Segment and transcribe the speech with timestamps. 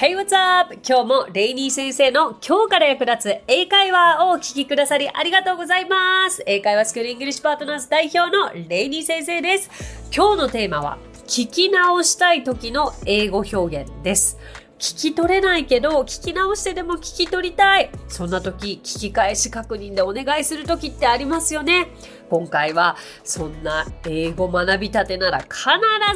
[0.00, 0.72] Hey, what's up?
[0.76, 6.42] 今日もレイニー先生の今日から役立つ英会話をお聞きくださりありがとうございます。
[6.46, 9.68] 英会話スクールイングリッシュパートナーズ代表のレイニー先生です。
[10.10, 14.38] 今日のテーマは聞き直したい時の英語表現です。
[14.78, 21.88] 聞き取れないけど聞き直してでも聞き取りたいそんな時聞き返し確認でお願いする時ってありますよね
[22.30, 25.58] 今回はそんな英語学びたてなら必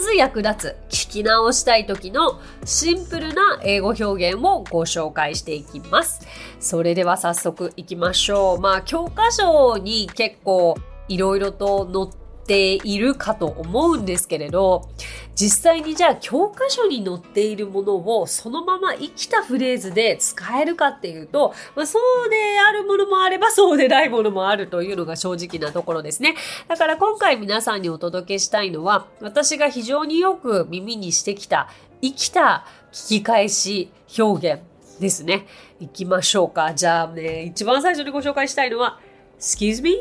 [0.00, 6.26] ず役立つ聞き直したい時のシンプルな英語表現をご紹介していきます。
[6.60, 8.60] それでは早速いきましょう。
[8.60, 10.76] まあ教科書に結構
[11.08, 14.88] いろいろと載ってているかと思うんですけれど
[15.34, 26.36] 実際にじゃあ教科書に載っているものをそのまま生きたフレーズで使えるかっていうと、まあ、そうであるものもあればそうでないものもあるというのが正直なところですね。
[26.68, 31.68] だから今回皆さんにお届けしたいのは私が非常によく耳にしてきた
[32.00, 34.62] 生きた聞き返し表現
[35.00, 35.46] ですね。
[35.80, 36.74] いきましょうか。
[36.74, 39.00] じゃあね一番最初にご紹介したいのは
[39.38, 39.98] Excuse me?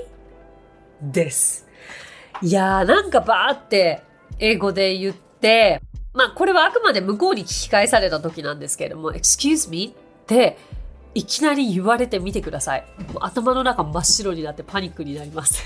[1.01, 1.67] です。
[2.43, 4.03] いやーなんかバーって
[4.37, 5.81] 英語で言って、
[6.13, 9.95] まあこれはあくまで向こうに聞き返された時なんですけれども、excuse me?
[9.95, 10.57] って
[11.15, 12.85] いきなり言われてみてください。
[13.21, 15.63] 頭の中真っ白になってパニックになります。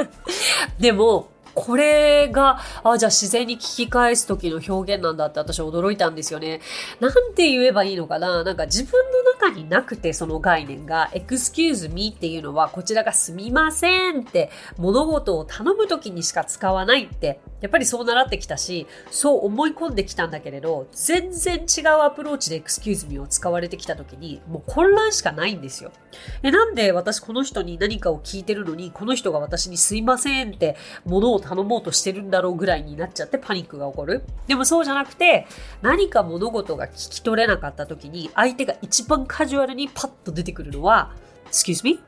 [0.80, 6.60] でも、これが、あ、じゃあ自然に聞き返す時の表現なんだって私驚いたんですよね。
[7.00, 8.44] なんて言えばいいのかな？
[8.44, 25.92] なんか自分の中になくてその概念が、excuse me っていうのはこちらがすみませんって物事を頼む時にしか使わないって、やっぱりそう習ってきたし、そう思い込んできたんだけれど、全然違うアプローチで excuse me を使われてきた時に、もう混乱しかないんですよ。
[26.42, 34.22] え、なんで私この人に何かを聞いてるのに、この人が私にすいませんって物を頼もうとしてるんだろうぐらいになっちゃってパニックが起こる。
[34.46, 35.46] でもそうじゃなくて、
[35.82, 41.12] 何か物事が聞き取れなかった時に、相手が一番カジュアルにパッと出てくるのは、
[41.46, 42.00] excuse me?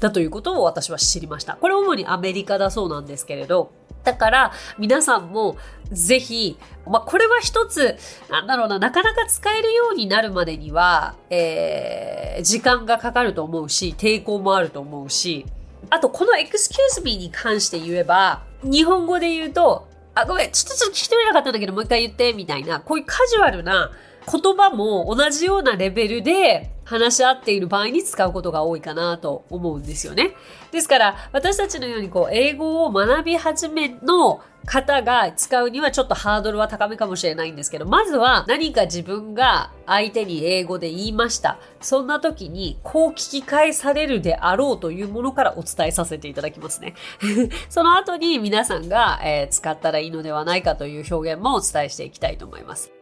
[0.00, 1.56] だということを私は知りました。
[1.56, 3.72] これ主にアメリカだそうなんですけれど、
[4.04, 5.56] だから皆さんも
[5.90, 6.56] ぜひ、
[6.86, 7.96] まあ、これは一つ、
[8.30, 15.44] なんだろうな、なかなか使えるようになるまでには、えー、時間がかかると思うし、抵抗もあると思うし、
[15.90, 23.90] あとこの excuse me に関して言えば、日本語で言うと、あ、ごめん、ちょっとちょっと聞き取れなかったんだけど、もう一回言って、みたいな、こういうカジュアルな
[24.30, 30.34] 言葉も同じようなレベルで話し合っている場合に使うことが多いかなと思うんですよね。
[30.70, 41.58] ですから、私たちのようにこう、英語を学び始めの方が使うにはちょっとハードルは高めかもしれないんですけど、まずは何か自分が相手に英語で言いました。
[41.80, 46.94] そんな時にこう聞き返されるであろうというものからお伝えさせていただきますね。
[47.68, 52.92] その後に皆さんが、えー使ったらいいのではないかという表現もお伝えしていきたいと思います。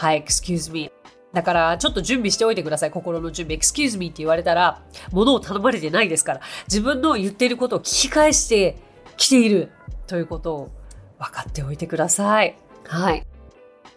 [0.00, 0.90] はい、excuse me.
[1.34, 2.90] だから、ちょっと準備しておいてください。
[2.90, 3.58] 心の準備。
[3.58, 8.78] excuse me って言われたら、物を頼まれてないですから、自分の言っていることを聞き返して
[9.18, 9.68] きている
[10.06, 10.70] ということを
[11.18, 12.56] 分かっておいてください。
[12.86, 13.26] はい。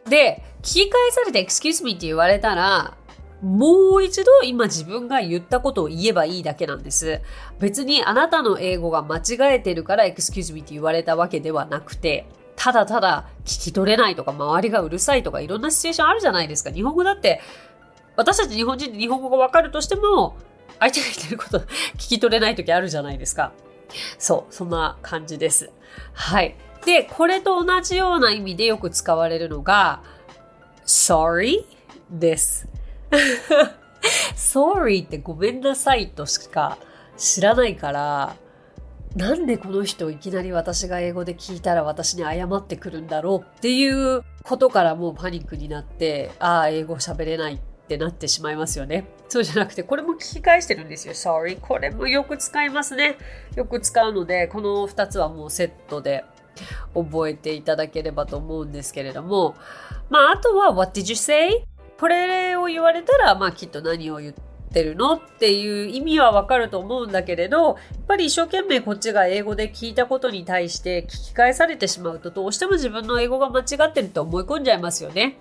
[0.10, 2.98] で、聞き返されて excuse me って言われたら、
[3.42, 7.22] もう一度今自分が言ったことを言えばいいだけなんです。
[7.62, 12.26] 別にあなたの英語が間違えてるから excuse me って言われたわけではなくて、
[12.56, 16.72] ただただ聞き取れないとか周りがうるさいとかいろんなシチュエーションあるじゃないですか。
[16.72, 17.42] 日本語だって
[18.16, 20.36] 私たち日本人で日本語がわかるとしても
[20.80, 23.54] 相手が言ってること聞き取れない時あるじゃないですか。
[24.18, 25.72] そう、そんな感じです。
[26.14, 26.56] はい。
[26.86, 30.02] で、これと同じような意味でよく使われるのが
[30.86, 31.66] sorry
[32.10, 32.68] です。
[34.36, 36.78] sorry ってごめんなさいとしか
[37.18, 38.36] 知らないから、
[39.16, 49.08] なんでこの人いきなり私が英語で聞いたら私に謝ってくるんだろうっていうことからもうパニックになって、ああ、英語喋れないってなってしまいますよね。
[49.30, 51.14] そうじゃなくて、これも聞き返してるんですよ。
[51.14, 51.60] sorry.
[51.60, 53.18] これもよく使いますね。
[53.56, 56.26] よく使うので、この2つはもうセットで
[56.96, 59.56] 覚えていただければと思うんですけれども、
[60.10, 61.66] まあ、あとは What did you say?
[62.00, 65.14] これを言われたら、まあ、きっと何を言っててるの？
[65.14, 67.76] っていう意味はわかると思うんだけれど、やっ
[68.08, 75.38] ぱり一生懸命こっちが英語で聞いたことに対して聞き返されてしまうと、どうしても自分の英語が間違ってると思い込んじゃいますよね。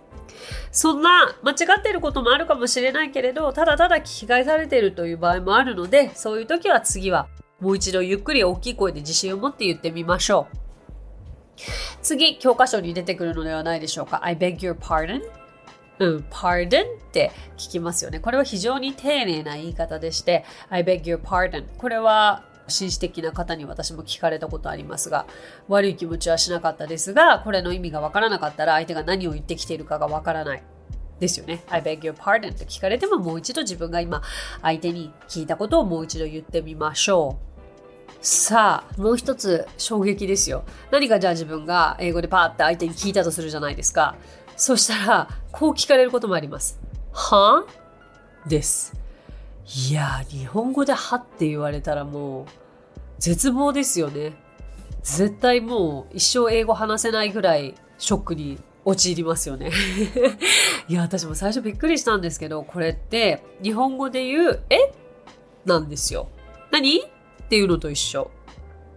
[0.70, 7.29] そんな間違ってることもあるかもしれないけれど、ただただ聞き返されてるという場合もあるので、そういう時は次は
[7.61, 10.56] もう一度ゆっくり大きい声で自信を持って言ってみましょう。
[12.02, 14.25] 次、教科書に出てくるのではないでしょうか。
[14.25, 15.23] I beg your pardon?
[16.03, 18.19] うん、pardon って聞きますよね。
[18.19, 21.65] これは非常に丁寧な言い方でして、I beg your pardon。
[21.79, 25.27] これは紳士的な方に私も聞かれたことありますが、
[25.69, 30.63] 悪い気持ちはしなかったですが、これの意味がわからなかったら相手が何を言ってきているかがわからない。
[31.21, 31.63] ですよね。
[31.69, 34.23] I beg your pardon と聞かれてももう一度自分が今
[34.61, 37.53] 相手に聞いたことをもう一度言ってみましょう。
[38.25, 40.65] さあ、もう一つ衝撃ですよ。
[40.91, 44.17] 何かじゃあ自分が英語でパーって相手に聞いたとするじゃないですか。
[44.57, 46.79] そしたら、こう聞かれることもあります。
[47.13, 47.65] は
[48.47, 48.49] ん？
[48.49, 48.95] です。
[49.91, 52.47] いや日本語ではって言われたらもう、
[53.19, 54.33] 絶望ですよね。
[55.03, 59.71] 絶対もう一生英語話せないぐらいショックに陥りますよね
[60.89, 64.93] いや、私も最初びっくりしたんですけど、これって日本語で言う、え？
[65.65, 66.29] なんですよ。
[66.71, 67.01] 何？
[67.01, 67.03] っ
[67.49, 68.31] ていうのと一緒。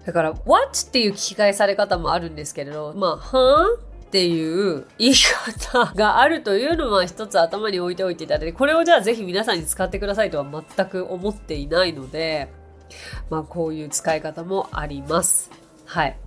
[0.06, 3.85] だから、what っていう聞き返され方もあるんですけれど、まあ、はぁ
[4.16, 12.48] っていう言い方があるというのは一つ頭に置いておいていただいて、これをじゃあぜひ皆さんに使ってくださいとは全く思っていないので、
[13.30, 15.52] まあこういう使い方もあります。
[15.84, 16.18] はい。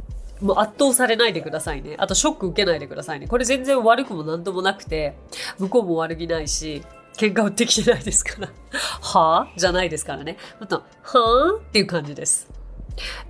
[0.42, 1.94] もう圧倒されないでくださいね。
[1.96, 3.26] あとショック受けないでくださいね。
[3.26, 5.16] これ全然悪くもなんともなくて、
[5.58, 6.82] 向こうも悪気ないし、
[7.16, 8.50] 喧嘩売ってきてないですから。
[9.00, 9.58] はぁ？
[9.58, 10.36] じゃないですからね。
[10.60, 11.56] あと、はぁ？
[11.56, 12.48] っていう感じです。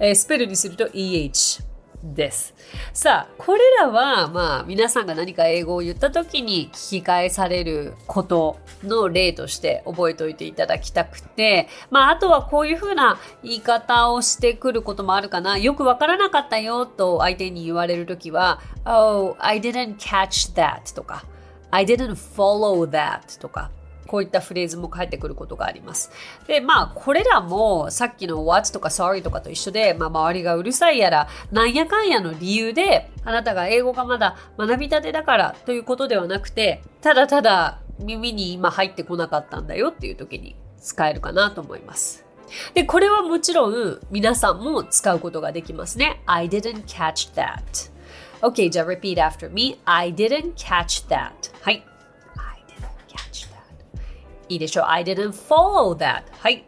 [0.01, 1.68] えー、スペルにすると EH
[2.03, 2.55] です。
[2.93, 15.59] さあ、これらは、まあ、皆さんが何か英語を言った時に聞き返されることの例として覚えておいていただきたくて、まあ、あとはこういうふうな言い方をしてくることもあるかな。
[15.59, 21.25] よくわからなかったよと相手に言われるときは、Oh, I didn't catch that とか、
[21.71, 23.71] I didn't follow that とか、
[24.09, 26.11] こういったフレーズも返ってくることがあります。
[26.49, 42.25] で、まあ、これらもさっきの what とか sorry とかと一緒で、まあ、周りがうるさいやら、なんやかんやの理由で、あなたが英語がまだ学びたてだからということではなくて、ただただ耳に今入ってこなかったんだよっていう時に使えるかなと思います。
[42.75, 46.23] で、これはもちろん皆さんも使うことができますね。
[46.27, 47.91] I didn't catch that.
[48.41, 49.81] Okay, じゃあ repeat after me.
[49.85, 51.33] I didn't catch that.
[51.61, 51.88] はい。
[54.49, 54.85] いいでしょう。
[54.89, 56.23] I didn't follow that.
[56.39, 56.65] はい。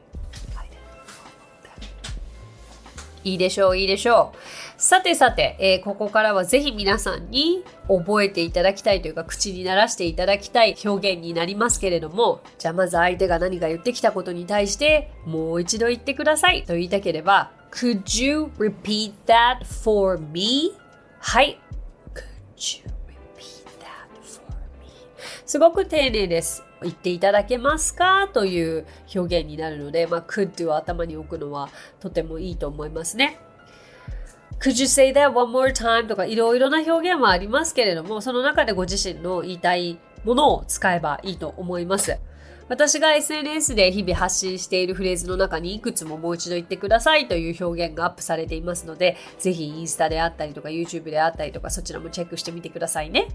[3.22, 4.38] いいでしょう、いいでしょう。
[4.80, 20.72] さてさて、えー、ここからはぜひ皆さんに覚えていただきたいというか、口にならしていただきたい表現になりますけれども、じゃあまず相手が何か言ってきたことに対して、もう一度言ってくださいと言いたければ、Could you repeat that for me?
[21.18, 21.60] はい。
[22.14, 22.90] Could you
[23.36, 24.50] repeat that for
[24.80, 24.88] me?
[25.44, 26.69] すごく丁寧です。
[26.82, 31.68] 言っていただけますかという表現になるので、まあ、could を頭に置くのは
[32.00, 33.40] とてもいいと思いますね。
[34.60, 36.06] Could you say that one more time?
[36.06, 42.18] とかいろいろな表現はありますけれども、その中でご自身の言いたいものを使えばいいと思います。
[42.68, 53.26] 私が SNS で日々発信しているフレーズの中にいくつももう一度言ってくださいという表現がアップされていますので、ぜひインスタであったりとか YouTube であったりとかそちらもチェックしてみてくださいね。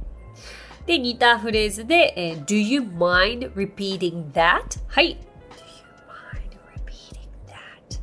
[0.86, 4.80] で、似たフレーズで、えー、Do you mind repeating that?
[4.88, 5.18] はい。
[5.18, 8.00] Do you mind repeating that?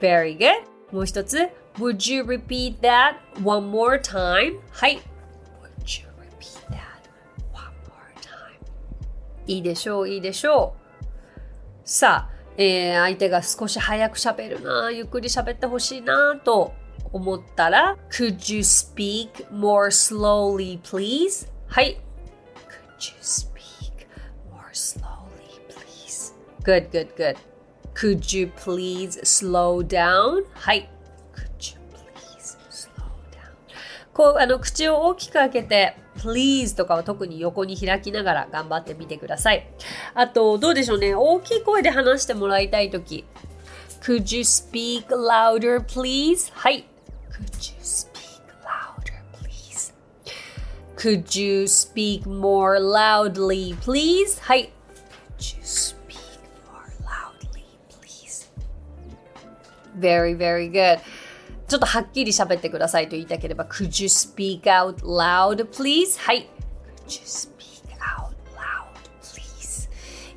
[0.00, 0.70] Very good.
[0.92, 1.48] もう一つ。
[1.78, 4.60] Would you repeat that one more time?
[4.70, 5.00] はい。
[5.62, 7.08] Would you repeat that
[7.52, 8.60] one more time?
[9.46, 10.80] いいでしょう、いいでしょう。
[11.84, 16.72] さあ、えー、相手が少し早く喋るな、ゆっくり喋ってほしいなと
[17.12, 21.48] 思ったら、Could you speak more slowly, please?
[21.66, 22.00] はい。
[23.08, 24.06] You speak
[24.50, 26.32] more slowly, please?
[26.62, 27.36] Good, good, good.
[27.94, 30.44] Could you please slow down?
[30.54, 30.88] はい。
[31.34, 32.88] Could you please slow
[33.30, 33.52] down?
[34.12, 39.66] こう、あの、口を大きく開けて、please とかは特に横に開きながら頑張ってみてください。
[40.14, 41.14] あと、どうでしょうね。
[41.14, 43.24] 大きい声で話してもらいたいとき。
[44.02, 46.50] Could you speak louder, please?
[46.54, 46.86] はい。
[47.30, 47.80] Could you
[51.00, 54.38] Could you speak more loudly, please?
[54.42, 54.70] はい。
[55.38, 56.18] Could you speak
[56.68, 58.50] more loudly, please?
[59.98, 61.00] Very, very good.
[61.68, 66.20] ちょっとはっきり喋ってくださいと言いたければ Could you speak out loud, please?
[66.20, 66.50] はい。
[67.06, 68.92] Could you speak out loud,
[69.22, 69.88] please?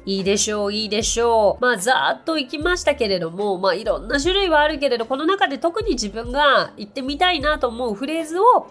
[0.06, 1.62] いいでしょう、いいでしょう。
[1.62, 8.68] まあ、ざーっと行きましたけれども、まあ、いろんな種類はあるけれど、この中で特に自分が言ってみたいなと思うフレーズを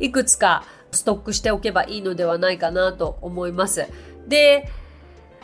[0.00, 3.86] いくつかストックしておけばいいのではないかなと思います。
[4.26, 4.68] で、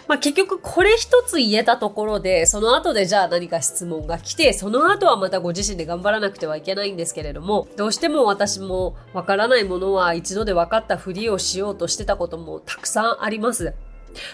[0.09, 13.75] まあ、結局これ一つ言えたところで、その後でじゃあ何か質問が来て、その後はまたご自身で頑張らなくてはいけないんですけれども、どうしても私もわからないものは一度で分かったふりをしようとしてたこともたくさんあります。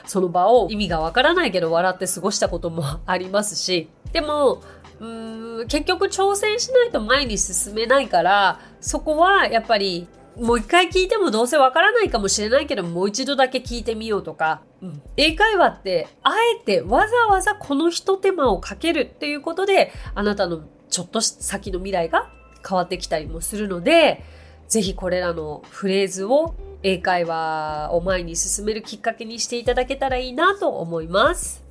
[0.06, 4.62] その場を意味がわからないけど笑って過ごしたこともありますし、でも、
[5.00, 10.08] うーん結局挑戦しないと前に進めないから、そこはやっぱり
[10.40, 22.30] もう一回聞いてもどうせわからないかもしれないけど、もう一度だけ聞いてみようとか、うん、英会話って、あえてわざわざこの一手間をかけるっていうことで、あなたのちょっと先の未来が
[22.66, 24.22] 変わってきたりもするので、
[24.68, 31.67] ぜひこれらのフレーズを英会話を前に進めるきっかけにしていただけたらいいなと思います。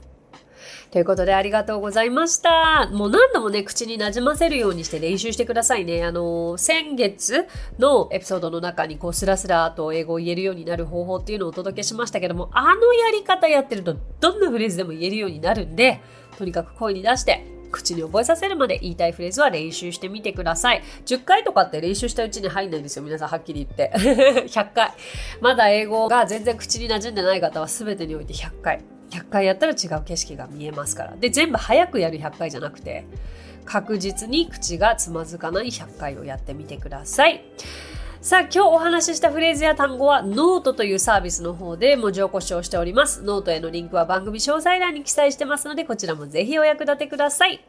[0.91, 2.89] ということでありがとうございました。
[2.91, 6.05] もう何度もね、口に馴染ませるようにして練習してくださいね。
[6.05, 7.45] あの、先月
[7.77, 15.99] のエピソードの中にこうスラスラと英語を言えるようになる方法っていうのをお届けしましたけども、あのやり方やってるとどんなフレーズでも言えるようになるんで、
[16.37, 20.83] とにかく声に出して口に覚えさせるまで言いたいフレーズは練習してみてください。
[21.05, 23.03] 10回とかって練習したうちに入んないんですよ。
[23.03, 23.91] 皆さんはっきり言って。
[24.47, 24.93] 100回。
[25.41, 28.96] まだ英語が全然口に馴染んでない方は全てにおいて100回。
[29.09, 31.15] 100回やったら違う景色が見えますから。
[31.15, 33.05] で、全部早くやる100回じゃなくて、
[33.65, 37.43] 確実に口がつまずかない100回をやってみてください。
[38.19, 43.21] さあ、今日お話ししたフレーズや単語はノートというサービスの方で文字起こしをしております。
[43.21, 47.63] ノートへのリンクは番組詳細欄に記載してますので、こちらもぜひお役立てください。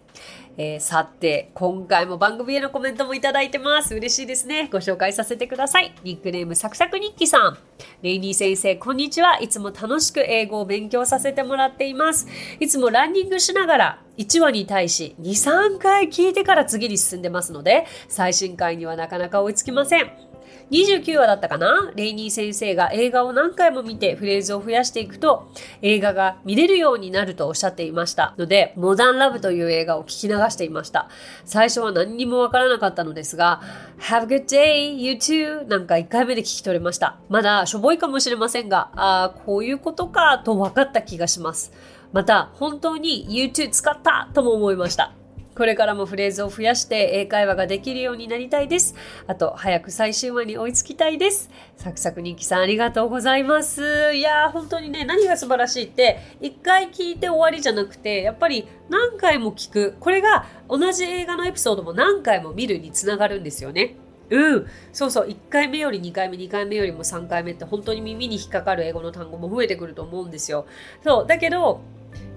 [0.57, 3.95] えー、さて、今回も番組へのコメントもいただいてます。
[3.95, 4.71] 嬉しいですね。
[4.73, 5.95] ご紹介させてください。
[6.03, 7.59] ニックネームサクサク日記さん。
[8.03, 9.39] レイニー先生、こんにちは。
[9.41, 12.27] いつも楽しく英語を勉強させてもらっています。
[12.59, 20.28] いつもランニングしながら1話に対し2、3回聞いてから次に進んでますので、最新回にはなかなか追いつきません。
[20.71, 21.91] 29話だったかな？
[21.95, 25.51] レイニー先生が映画を何回も見てフレーズを増やしていくと
[25.83, 31.09] 映画が見れるようになるとおっしゃっていましたので、モダンラブという映画を聞き流していました。
[31.45, 33.63] 最初は何にもわからなかったのですが、
[33.99, 37.19] Have a good day, you too なんか1回目で聞き取れました。
[37.29, 41.73] まだしょぼいかもしれませんが、ああ、こういうことかと分かった気がします。
[42.13, 45.13] また、本当に You too 使ったとも思いました。
[45.59, 48.95] これからもフレーズを増やして英会話ができるようになりたいです。
[49.27, 51.51] あと、早く最終話に追いつきたいです。
[51.77, 54.15] サクサク人気さんありがとうございます。
[54.15, 59.97] いやー、本当にね、何が素晴らしいって、一回聞いて終わりじゃなくて、やっぱり何回も聞く。
[59.99, 63.97] これが同じ映画のエピソードも何回も見るにつながるんですよね。
[64.31, 64.67] うん。
[64.93, 65.27] そうそう。
[65.27, 70.67] 1回目より2回目、2回目よりも3回目って本当に耳に引っかかる英語の単語も増えてくると思うんですよ。
[71.03, 71.27] そう。
[71.27, 71.81] だけど、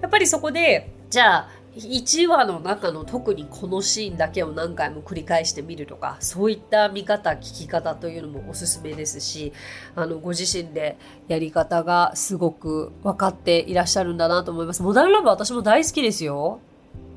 [0.00, 9.54] やっぱりそこで、じゃあ、1話の中の特にこのシーンだけを何回も繰り返してみるとかそういった見方聞き方というのもおすすめですし
[9.94, 10.98] あのご自身で
[11.28, 14.82] やり方がすごく分かっていらっしゃるんだなと思います。
[14.82, 16.60] モダンラブ私も大好きですよ。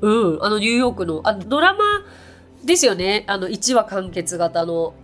[0.00, 0.44] うん。
[0.44, 1.84] あのニューヨークのあドラマ
[2.64, 3.24] ですよね。
[3.26, 4.94] あの1話完結型の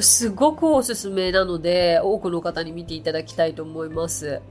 [0.00, 4.42] すごくおすすめなので多くの方に見ていただきたいと思います。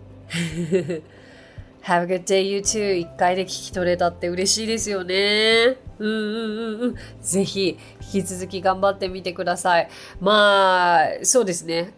[1.88, 2.96] Have a good day, you too.
[2.96, 5.78] 一回で聞き取れたって嬉しいですよね。
[6.00, 6.96] うんうんうんうん。
[7.22, 9.88] ぜひ、引き続き頑張ってみてください。
[10.20, 11.94] まあ、そうですね。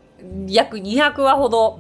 [0.48, 1.80] 約200話ほど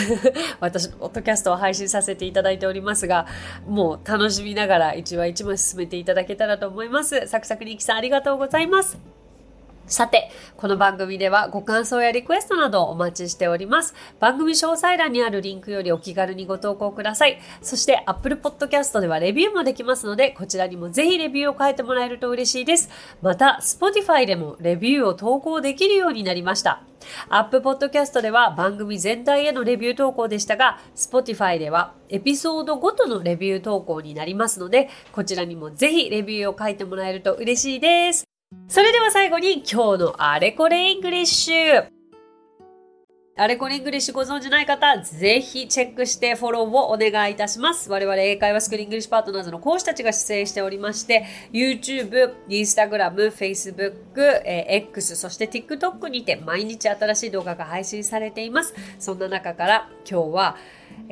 [0.60, 3.26] 私のポッドキャストを配信させていただいておりますが、
[3.68, 7.26] もう楽しみながら一話一話進めていただけたらと思います。
[7.26, 8.96] サクサクニキさんありがとうございます。
[9.92, 13.94] さて、この番組ではご感想やリクエストなどお待ちしております。
[14.18, 17.38] 番組詳細欄にあるリンクよりお気軽にご投稿ください。
[17.60, 22.88] そして Apple Podcast ではレビューもできますので、こちらにもぜひレビューを書いてもらえると嬉しいです。
[23.20, 26.82] また、Spotify でもレビューを投稿できるようになりました。
[27.28, 38.31] Apple Podcast では番組全体へのレビュー投稿でしたが、Spotify ではエピソードごとのレビュー投稿になりますので、こちらにもぜひレビューを書いてもらえると嬉しいです。
[38.68, 41.86] それでは最後に今日のあれこれイングリッシュ。
[43.34, 47.90] あれこれイングリッシュご存知ない方、ぜひチェックしてフォローをお願いいたします。
[47.90, 58.74] 我々英会話スクールイングリッシュパートナーズの講師たちが出演しておりまして、YouTube、Instagram、Facebook、えー、X、そして TikTok にて毎日新しい動画が配信されています。
[58.98, 60.56] そんな中から今日は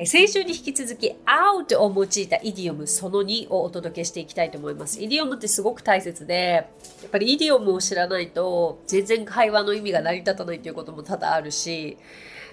[0.05, 5.01] 先週に引き続き out を用いたイディオムその2をお届けしていきたいと思います。
[5.01, 6.67] イディオムってすごく大切で、
[7.03, 11.97] やっぱりイディオムを知らないと全然会話の意味が成り立たないということも多々あるし、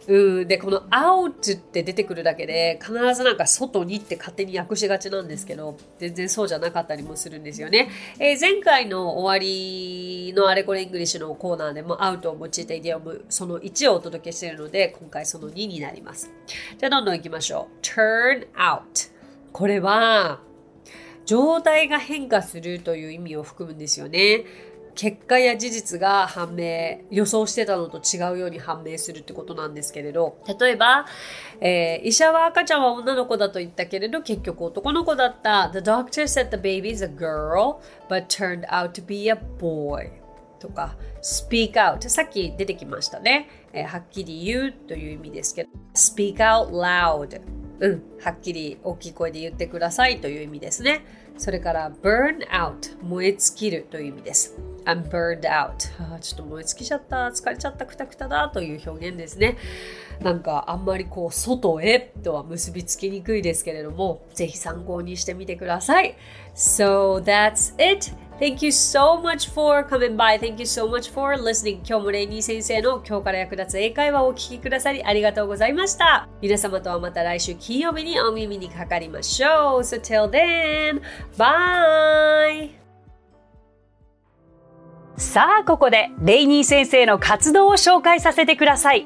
[0.09, 7.91] うん、で、この out って出てくるだけで、必ずなんか外にって勝手に訳しがちなんですけど、全然そうじゃなかったりもするんですよね。
[8.19, 16.33] えー、前回の終わりのあれこれイングリッシュのコーナーでも out を用いたイディオム、その1をお届けしているので、今回その2になります。
[16.79, 17.85] じゃあどんどん行きましょう。
[17.85, 18.85] turn out。
[19.53, 20.41] これは、
[21.27, 24.47] 状態が変化するという意味を含むんですよね。
[24.99, 31.07] 結果や事実が判明、予想してたのと違うように判明するってことなんですけれど、例えば、
[31.61, 35.71] えー、医者は赤ちゃんは女の子だと言ったけれど、結局男の子だった。
[35.73, 37.79] The doctor said the baby is a girl,
[38.09, 40.11] but turned out to be a boy.
[40.59, 47.41] とか speak out さっき出てきましたね、えー、はっきり言うという意味ですけど speak out loud
[47.81, 51.05] うん、はっきり大きい声で言ってくださいという意味ですね。
[51.39, 54.59] それから burn out 燃え尽きるという意味です。
[54.85, 55.77] I'm burned out
[56.21, 59.57] ちょっと燃え尽きちゃった疲れちゃったくたくただという表現ですね。
[60.23, 66.17] なんかあんまりこう外へとは結びつきにくいですけれどもぜひ参考にしてみてください。
[66.55, 68.13] So that's it!
[68.39, 70.39] Thank you so much for coming by.
[70.39, 71.79] Thank you so much for listening.
[71.79, 76.29] 今日もレイニー先生の今日から役立つ英会話をお聞きくださりありがとうございました。
[76.41, 79.81] 皆様とはまた来週金曜日にお耳にかかりましょう。
[79.81, 81.01] So till then,
[81.37, 82.71] bye!
[85.17, 89.05] さあ、ここでレイニー先生の活動を紹介させてください。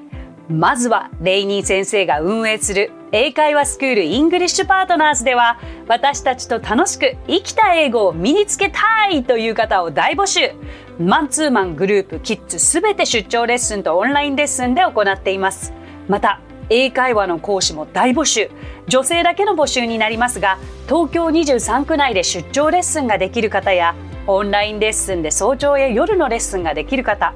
[0.49, 10.53] まずは、レイニー先生が運営する英会話スクールイングリッシュパートナーズでは私たちと楽しく生きた英語を身につけたいという方を大募集。
[10.99, 15.75] マンツーマングループキッズすべて出張レッスンとオンラインレッスンで行っています。
[16.09, 18.51] また英会話の講師も大募集。
[18.89, 23.95] 女性だけの募集になりますが東京23区内で出張レッスンができる方や
[24.27, 27.35] オンラインレッスンで早朝や夜のレッスンができる方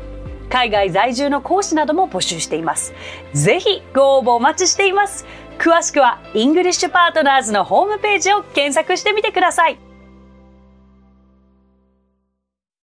[0.48, 2.94] 海外在住の講師なども募集しています。
[3.32, 5.26] ぜひご応募お待ちしています。
[5.58, 9.85] 詳しくはイングリッシュパートナーズのホームページを検索してみてください。